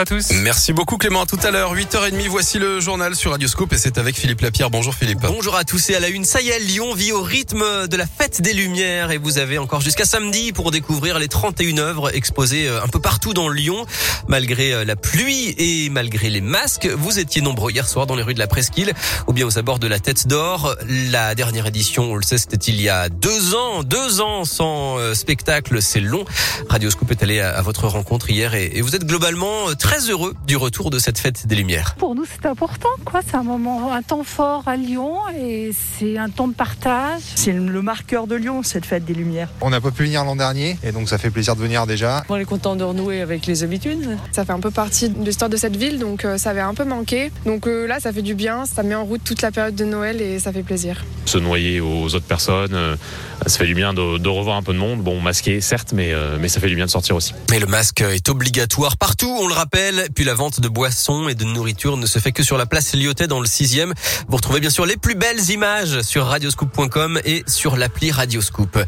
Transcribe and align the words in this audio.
à 0.00 0.04
tous. 0.04 0.30
Merci 0.44 0.72
beaucoup 0.72 0.96
Clément. 0.96 1.22
À 1.22 1.26
tout 1.26 1.40
à 1.42 1.50
l'heure, 1.50 1.74
8h30, 1.74 2.28
voici 2.28 2.60
le 2.60 2.78
journal 2.78 3.16
sur 3.16 3.32
Radioscope 3.32 3.72
et 3.72 3.76
c'est 3.76 3.98
avec 3.98 4.16
Philippe 4.16 4.42
Lapierre. 4.42 4.70
Bonjour 4.70 4.94
Philippe. 4.94 5.18
Bonjour 5.22 5.56
à 5.56 5.64
tous 5.64 5.90
et 5.90 5.96
à 5.96 5.98
la 5.98 6.06
une. 6.06 6.24
Ça 6.24 6.40
y 6.40 6.50
est, 6.50 6.60
Lyon 6.60 6.94
vit 6.94 7.10
au 7.10 7.20
rythme 7.20 7.88
de 7.88 7.96
la 7.96 8.06
fête 8.06 8.40
des 8.40 8.52
Lumières 8.52 9.10
et 9.10 9.18
vous 9.18 9.38
avez 9.38 9.58
encore 9.58 9.80
jusqu'à 9.80 10.04
samedi 10.04 10.52
pour 10.52 10.70
découvrir 10.70 11.18
les 11.18 11.26
31 11.26 11.78
œuvres 11.78 12.14
exposées 12.14 12.68
euh, 12.68 12.80
un 12.80 12.86
peu 12.86 13.00
partout 13.00 13.34
dans 13.34 13.48
Lyon. 13.48 13.86
Malgré 14.28 14.72
euh, 14.72 14.84
la 14.84 14.94
pluie 14.94 15.56
et 15.58 15.90
malgré 15.90 16.30
les 16.30 16.42
masques, 16.42 16.86
vous 16.86 17.18
étiez 17.18 17.42
nombreux 17.42 17.72
hier 17.72 17.88
soir 17.88 18.06
dans 18.06 18.14
les 18.14 18.22
rues 18.22 18.34
de 18.34 18.38
la 18.38 18.46
Presqu'île 18.46 18.92
ou 19.26 19.32
bien 19.32 19.46
aux 19.46 19.58
abords 19.58 19.80
de 19.80 19.88
la 19.88 19.98
Tête 19.98 20.28
d'Or. 20.28 20.76
La 20.86 21.34
dernière 21.34 21.66
édition, 21.66 22.12
on 22.12 22.14
le 22.14 22.22
sait, 22.22 22.38
c'était 22.38 22.56
il 22.56 22.80
y 22.80 22.88
a 22.88 23.08
deux 23.08 23.56
ans. 23.56 23.82
Deux 23.82 24.20
ans 24.20 24.44
sans 24.44 24.96
euh, 24.98 25.14
spectacle, 25.14 25.82
c'est 25.82 25.98
long. 25.98 26.24
Radioscope 26.68 27.10
est 27.10 27.22
allé 27.24 27.40
à 27.40 27.60
votre 27.62 27.88
rencontre 27.88 28.30
hier 28.30 28.54
et 28.54 28.80
vous 28.80 28.94
êtes 28.94 29.04
globalement 29.04 29.74
très 29.74 29.87
très 29.88 30.10
heureux 30.10 30.34
du 30.46 30.58
retour 30.58 30.90
de 30.90 30.98
cette 30.98 31.18
fête 31.18 31.46
des 31.46 31.56
Lumières. 31.56 31.94
Pour 31.94 32.14
nous, 32.14 32.26
c'est 32.26 32.46
important, 32.46 32.90
quoi. 33.06 33.20
C'est 33.26 33.36
un 33.36 33.42
moment, 33.42 33.90
un 33.90 34.02
temps 34.02 34.22
fort 34.22 34.64
à 34.66 34.76
Lyon 34.76 35.14
et 35.34 35.70
c'est 35.72 36.18
un 36.18 36.28
temps 36.28 36.46
de 36.46 36.52
partage. 36.52 37.22
C'est 37.36 37.52
le 37.52 37.80
marqueur 37.80 38.26
de 38.26 38.34
Lyon, 38.34 38.62
cette 38.62 38.84
fête 38.84 39.06
des 39.06 39.14
Lumières. 39.14 39.48
On 39.62 39.70
n'a 39.70 39.80
pas 39.80 39.90
pu 39.90 40.04
venir 40.04 40.26
l'an 40.26 40.36
dernier 40.36 40.76
et 40.82 40.92
donc 40.92 41.08
ça 41.08 41.16
fait 41.16 41.30
plaisir 41.30 41.56
de 41.56 41.62
venir 41.62 41.86
déjà. 41.86 42.22
On 42.28 42.36
est 42.36 42.44
content 42.44 42.76
de 42.76 42.84
renouer 42.84 43.22
avec 43.22 43.46
les 43.46 43.62
habitudes. 43.62 44.18
Ça 44.30 44.44
fait 44.44 44.52
un 44.52 44.60
peu 44.60 44.70
partie 44.70 45.08
de 45.08 45.24
l'histoire 45.24 45.48
de 45.48 45.56
cette 45.56 45.76
ville, 45.76 45.98
donc 45.98 46.26
euh, 46.26 46.36
ça 46.36 46.50
avait 46.50 46.60
un 46.60 46.74
peu 46.74 46.84
manqué. 46.84 47.32
Donc 47.46 47.66
euh, 47.66 47.86
là, 47.86 47.98
ça 47.98 48.12
fait 48.12 48.20
du 48.20 48.34
bien, 48.34 48.66
ça 48.66 48.82
met 48.82 48.94
en 48.94 49.06
route 49.06 49.24
toute 49.24 49.40
la 49.40 49.52
période 49.52 49.74
de 49.74 49.86
Noël 49.86 50.20
et 50.20 50.38
ça 50.38 50.52
fait 50.52 50.62
plaisir. 50.62 51.02
Se 51.24 51.38
noyer 51.38 51.80
aux 51.80 52.14
autres 52.14 52.26
personnes, 52.26 52.74
euh, 52.74 52.96
ça 53.46 53.56
fait 53.56 53.66
du 53.66 53.74
bien 53.74 53.94
de, 53.94 54.18
de, 54.18 54.28
revoir 54.28 54.58
un 54.58 54.62
peu 54.62 54.74
de 54.74 54.78
monde. 54.78 55.00
Bon, 55.00 55.18
masqué 55.18 55.62
certes, 55.62 55.94
mais, 55.94 56.12
mais 56.40 56.48
ça 56.48 56.60
fait 56.60 56.68
du 56.68 56.76
bien 56.76 56.84
de 56.84 56.90
sortir 56.90 57.16
aussi. 57.16 57.32
Mais 57.50 57.58
le 57.58 57.66
masque 57.66 58.02
est 58.02 58.28
obligatoire 58.28 58.98
partout, 58.98 59.34
on 59.40 59.48
le 59.48 59.54
rappelle 59.54 59.77
puis 60.14 60.24
la 60.24 60.34
vente 60.34 60.60
de 60.60 60.68
boissons 60.68 61.28
et 61.28 61.34
de 61.34 61.44
nourriture 61.44 61.96
ne 61.96 62.06
se 62.06 62.18
fait 62.18 62.32
que 62.32 62.42
sur 62.42 62.58
la 62.58 62.66
place 62.66 62.94
Lyotet 62.94 63.28
dans 63.28 63.40
le 63.40 63.46
6e. 63.46 63.92
Vous 64.28 64.36
retrouvez 64.36 64.60
bien 64.60 64.70
sûr 64.70 64.86
les 64.86 64.96
plus 64.96 65.14
belles 65.14 65.50
images 65.50 66.00
sur 66.02 66.26
radioscoop.com 66.26 67.20
et 67.24 67.44
sur 67.46 67.76
l'appli 67.76 68.10
Radioscoop. 68.10 68.78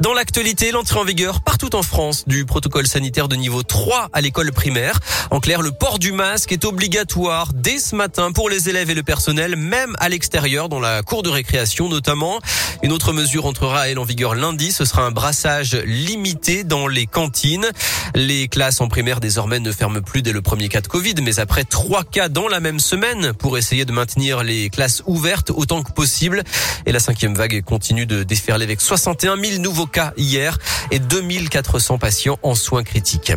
Dans 0.00 0.14
l'actualité, 0.14 0.70
l'entrée 0.70 0.98
en 0.98 1.04
vigueur 1.04 1.42
partout 1.42 1.74
en 1.76 1.82
France 1.82 2.24
du 2.26 2.46
protocole 2.46 2.86
sanitaire 2.86 3.28
de 3.28 3.36
niveau 3.36 3.62
3 3.62 4.08
à 4.12 4.20
l'école 4.20 4.52
primaire. 4.52 4.98
En 5.30 5.40
clair, 5.40 5.60
le 5.60 5.70
port 5.70 5.98
du 5.98 6.12
masque 6.12 6.52
est 6.52 6.64
obligatoire 6.64 7.52
dès 7.52 7.78
ce 7.78 7.94
matin 7.94 8.32
pour 8.32 8.48
les 8.48 8.70
élèves 8.70 8.88
et 8.88 8.94
le 8.94 9.02
personnel, 9.02 9.56
même 9.56 9.96
à 9.98 10.08
l'extérieur, 10.08 10.68
dans 10.68 10.80
la 10.80 11.02
cour 11.02 11.22
de 11.22 11.28
récréation 11.28 11.88
notamment. 11.88 12.40
Une 12.82 12.92
autre 12.92 13.12
mesure 13.12 13.44
entrera 13.44 13.88
elle 13.88 13.98
en 13.98 14.04
vigueur 14.04 14.34
lundi. 14.34 14.72
Ce 14.72 14.84
sera 14.84 15.02
un 15.02 15.10
brassage 15.10 15.74
limité 15.84 16.64
dans 16.64 16.86
les 16.86 17.06
cantines. 17.06 17.66
Les 18.14 18.48
classes 18.48 18.80
en 18.80 18.88
primaire 18.88 19.20
désormais 19.20 19.60
ne 19.60 19.72
ferment 19.72 20.00
plus 20.00 20.22
dès 20.22 20.32
le 20.32 20.37
premier 20.40 20.68
cas 20.68 20.80
de 20.80 20.88
Covid, 20.88 21.14
mais 21.22 21.38
après 21.40 21.64
trois 21.64 22.04
cas 22.04 22.28
dans 22.28 22.48
la 22.48 22.60
même 22.60 22.80
semaine 22.80 23.32
pour 23.32 23.58
essayer 23.58 23.84
de 23.84 23.92
maintenir 23.92 24.42
les 24.42 24.70
classes 24.70 25.02
ouvertes 25.06 25.50
autant 25.50 25.82
que 25.82 25.92
possible. 25.92 26.42
Et 26.86 26.92
la 26.92 27.00
cinquième 27.00 27.34
vague 27.34 27.62
continue 27.62 28.06
de 28.06 28.22
déferler 28.22 28.64
avec 28.64 28.80
61 28.80 29.36
000 29.42 29.62
nouveaux 29.62 29.86
cas 29.86 30.12
hier 30.16 30.58
et 30.90 30.98
2400 30.98 31.98
patients 31.98 32.38
en 32.42 32.54
soins 32.54 32.82
critiques. 32.82 33.32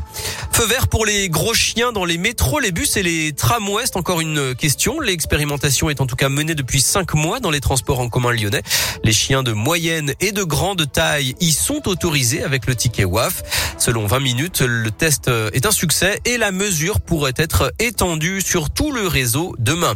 Feu 0.52 0.66
vert 0.66 0.88
pour 0.88 1.06
les 1.06 1.30
gros 1.30 1.54
chiens 1.54 1.92
dans 1.92 2.06
les 2.06 2.18
métros, 2.18 2.60
les 2.60 2.72
bus 2.72 2.98
et 2.98 3.04
les 3.04 3.34
tramways. 3.34 3.86
Encore 3.96 4.22
une 4.22 4.56
question. 4.56 5.00
L'expérimentation 5.00 5.90
est 5.90 6.02
en 6.02 6.06
tout 6.06 6.16
cas 6.16 6.30
menée 6.30 6.56
depuis 6.56 6.82
cinq 6.82 7.14
mois 7.14 7.40
dans 7.40 7.52
les 7.52 7.62
transports 7.62 8.00
en 8.00 8.10
commun 8.10 8.32
lyonnais. 8.32 8.64
Les 9.04 9.14
chiens 9.14 9.44
de 9.44 9.54
moyenne 9.54 10.14
et 10.20 10.32
de 10.32 10.44
grande 10.44 10.92
taille 10.92 11.36
y 11.40 11.52
sont 11.52 11.88
autorisés 11.88 12.44
avec 12.44 12.68
le 12.68 12.76
ticket 12.76 13.06
WAF. 13.06 13.44
Selon 13.78 14.06
20 14.06 14.20
minutes, 14.20 14.62
le 14.62 14.92
test 14.92 15.30
est 15.54 15.66
un 15.66 15.72
succès 15.72 16.20
et 16.26 16.38
la 16.38 16.52
mesure 16.52 16.91
pourrait 17.00 17.34
être 17.38 17.73
étendue 17.80 18.42
sur 18.42 18.70
tout 18.70 18.92
le 18.92 19.08
réseau 19.08 19.56
demain. 19.59 19.94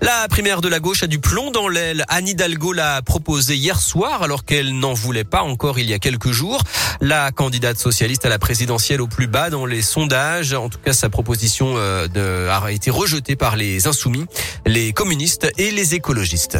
La 0.00 0.28
primaire 0.28 0.60
de 0.60 0.68
la 0.68 0.80
gauche 0.80 1.02
a 1.02 1.06
du 1.06 1.18
plomb 1.18 1.50
dans 1.50 1.68
l'aile. 1.68 2.04
Anne 2.08 2.28
Hidalgo 2.28 2.72
l'a 2.72 3.02
proposé 3.02 3.56
hier 3.56 3.80
soir 3.80 4.22
alors 4.22 4.44
qu'elle 4.44 4.78
n'en 4.78 4.92
voulait 4.92 5.24
pas 5.24 5.42
encore 5.42 5.78
il 5.78 5.88
y 5.88 5.94
a 5.94 5.98
quelques 5.98 6.30
jours. 6.30 6.62
La 7.00 7.32
candidate 7.32 7.78
socialiste 7.78 8.24
à 8.24 8.28
la 8.28 8.38
présidentielle 8.38 9.00
au 9.00 9.06
plus 9.06 9.26
bas 9.26 9.50
dans 9.50 9.66
les 9.66 9.82
sondages. 9.82 10.52
En 10.52 10.68
tout 10.68 10.78
cas, 10.78 10.92
sa 10.92 11.08
proposition 11.08 11.74
euh, 11.76 12.50
a 12.50 12.70
été 12.70 12.90
rejetée 12.90 13.36
par 13.36 13.56
les 13.56 13.86
insoumis, 13.86 14.26
les 14.66 14.92
communistes 14.92 15.50
et 15.58 15.70
les 15.70 15.94
écologistes. 15.94 16.58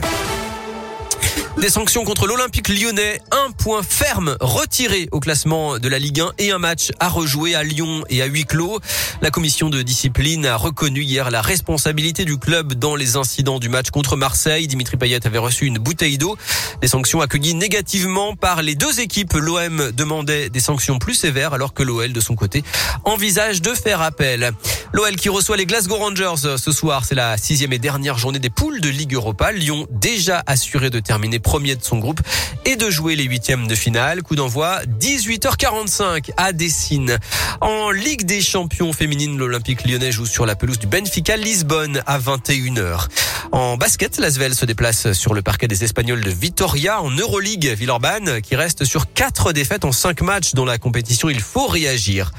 Des 1.58 1.70
sanctions 1.70 2.04
contre 2.04 2.26
l'Olympique 2.26 2.68
lyonnais, 2.68 3.18
un 3.30 3.50
point 3.50 3.82
ferme 3.82 4.36
retiré 4.40 5.08
au 5.10 5.20
classement 5.20 5.78
de 5.78 5.88
la 5.88 5.98
Ligue 5.98 6.20
1 6.20 6.32
et 6.38 6.50
un 6.50 6.58
match 6.58 6.92
à 7.00 7.08
rejouer 7.08 7.54
à 7.54 7.62
Lyon 7.62 8.04
et 8.10 8.20
à 8.20 8.26
huis 8.26 8.44
clos. 8.44 8.78
La 9.22 9.30
commission 9.30 9.70
de 9.70 9.80
discipline 9.80 10.44
a 10.44 10.56
reconnu 10.56 11.00
hier 11.00 11.30
la 11.30 11.40
responsabilité 11.40 12.26
du 12.26 12.36
club 12.36 12.74
dans 12.74 12.94
les 12.94 13.16
incidents 13.16 13.58
du 13.58 13.70
match 13.70 13.88
contre 13.88 14.16
Marseille. 14.16 14.66
Dimitri 14.66 14.98
Payet 14.98 15.26
avait 15.26 15.38
reçu 15.38 15.64
une 15.64 15.78
bouteille 15.78 16.18
d'eau. 16.18 16.36
Des 16.82 16.88
sanctions 16.88 17.22
accueillies 17.22 17.54
négativement 17.54 18.36
par 18.36 18.60
les 18.60 18.74
deux 18.74 19.00
équipes. 19.00 19.32
L'OM 19.32 19.92
demandait 19.92 20.50
des 20.50 20.60
sanctions 20.60 20.98
plus 20.98 21.14
sévères 21.14 21.54
alors 21.54 21.72
que 21.72 21.82
l'OL 21.82 22.12
de 22.12 22.20
son 22.20 22.34
côté 22.34 22.64
envisage 23.04 23.62
de 23.62 23.72
faire 23.72 24.02
appel. 24.02 24.52
L'OL 24.92 25.16
qui 25.16 25.28
reçoit 25.28 25.56
les 25.56 25.66
Glasgow 25.66 25.96
Rangers 25.96 26.56
ce 26.56 26.72
soir, 26.72 27.04
c'est 27.04 27.14
la 27.14 27.36
sixième 27.36 27.72
et 27.72 27.78
dernière 27.78 28.18
journée 28.18 28.38
des 28.38 28.50
poules 28.50 28.80
de 28.80 28.88
Ligue 28.88 29.14
Europa. 29.14 29.52
Lyon 29.52 29.86
déjà 29.90 30.42
assuré 30.46 30.90
de 30.90 31.00
terminer 31.00 31.38
premier 31.38 31.74
de 31.76 31.82
son 31.82 31.98
groupe 31.98 32.20
et 32.64 32.76
de 32.76 32.88
jouer 32.88 33.16
les 33.16 33.24
huitièmes 33.24 33.66
de 33.66 33.74
finale. 33.74 34.22
Coup 34.22 34.36
d'envoi 34.36 34.80
18h45 35.00 36.30
à 36.36 36.52
Dessine. 36.52 37.18
En 37.60 37.90
Ligue 37.90 38.24
des 38.24 38.40
champions 38.40 38.92
féminines, 38.92 39.36
l'Olympique 39.36 39.86
lyonnais 39.86 40.12
joue 40.12 40.26
sur 40.26 40.46
la 40.46 40.54
pelouse 40.54 40.78
du 40.78 40.86
Benfica 40.86 41.36
Lisbonne 41.36 42.02
à 42.06 42.18
21h. 42.18 43.08
En 43.56 43.78
basket, 43.78 44.18
l'Asvel 44.18 44.54
se 44.54 44.66
déplace 44.66 45.14
sur 45.14 45.32
le 45.32 45.40
parquet 45.40 45.66
des 45.66 45.82
Espagnols 45.82 46.22
de 46.22 46.28
Vitoria 46.28 47.00
en 47.00 47.10
Euroleague. 47.10 47.68
Villeurbanne 47.68 48.42
qui 48.42 48.54
reste 48.54 48.84
sur 48.84 49.10
quatre 49.14 49.54
défaites 49.54 49.86
en 49.86 49.92
cinq 49.92 50.20
matchs 50.20 50.52
dans 50.52 50.66
la 50.66 50.76
compétition. 50.76 51.30
Il 51.30 51.40
faut 51.40 51.66
réagir. 51.66 52.32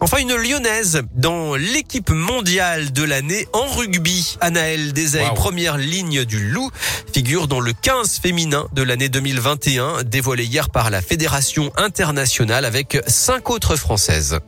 Enfin, 0.00 0.18
une 0.18 0.34
lyonnaise 0.34 1.02
dans 1.14 1.54
l'équipe 1.54 2.10
mondiale 2.10 2.90
de 2.90 3.04
l'année 3.04 3.46
en 3.52 3.68
rugby. 3.68 4.36
Anaël 4.40 4.92
Desailles, 4.92 5.32
première 5.36 5.78
ligne 5.78 6.24
du 6.24 6.50
Loup, 6.50 6.72
figure 7.12 7.46
dans 7.46 7.60
le 7.60 7.72
15 7.72 8.18
féminin 8.18 8.66
de 8.72 8.82
l'année 8.82 9.08
2021, 9.08 10.02
dévoilé 10.02 10.44
hier 10.44 10.70
par 10.70 10.90
la 10.90 11.02
Fédération 11.02 11.70
internationale 11.76 12.64
avec 12.64 13.00
cinq 13.06 13.48
autres 13.48 13.76
françaises. 13.76 14.40